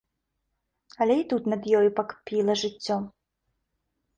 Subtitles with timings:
[1.03, 2.97] Але і тут над ёю пакпіла жыццё.